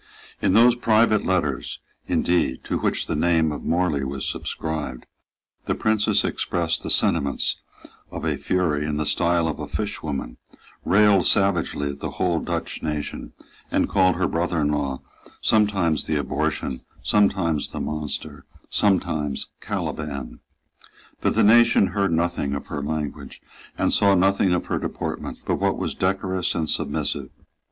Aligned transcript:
In 0.41 0.53
those 0.53 0.73
private 0.73 1.27
letters, 1.27 1.77
indeed, 2.07 2.63
to 2.63 2.79
which 2.79 3.05
the 3.05 3.15
name 3.15 3.51
of 3.51 3.63
Morley 3.63 4.03
was 4.03 4.27
subscribed, 4.27 5.05
the 5.65 5.75
Princess 5.75 6.23
expressed 6.25 6.81
the 6.81 6.89
sentiments 6.89 7.57
of 8.09 8.25
a 8.25 8.37
fury 8.37 8.83
in 8.83 8.97
the 8.97 9.05
style 9.05 9.47
of 9.47 9.59
a 9.59 9.67
fishwoman, 9.67 10.37
railed 10.83 11.27
savagely 11.27 11.87
at 11.91 11.99
the 11.99 12.09
whole 12.17 12.39
Dutch 12.39 12.81
nation, 12.81 13.33
and 13.69 13.87
called 13.87 14.15
her 14.15 14.27
brother 14.27 14.59
in 14.61 14.71
law 14.71 15.01
sometimes 15.39 16.05
the 16.05 16.15
abortion, 16.15 16.81
sometimes 17.03 17.71
the 17.71 17.79
monster, 17.79 18.43
sometimes 18.71 19.49
Caliban. 19.61 20.39
But 21.21 21.35
the 21.35 21.43
nation 21.43 21.89
heard 21.89 22.11
nothing 22.11 22.55
of 22.55 22.65
her 22.65 22.81
language 22.81 23.39
and 23.77 23.93
saw 23.93 24.15
nothing 24.15 24.51
of 24.51 24.65
her 24.65 24.79
deportment 24.79 25.43
but 25.45 25.59
what 25.59 25.77
was 25.77 25.93
decorous 25.93 26.55
and 26.55 26.67
submissive. 26.67 27.29